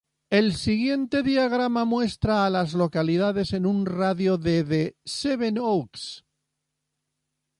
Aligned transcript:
El 0.31 0.55
siguiente 0.55 1.21
diagrama 1.21 1.85
muestra 1.85 2.43
a 2.43 2.49
las 2.49 2.73
localidades 2.73 3.53
en 3.53 3.67
un 3.67 3.85
radio 3.85 4.39
de 4.39 4.63
de 4.63 4.97
Seven 5.05 5.59
Oaks. 5.59 6.25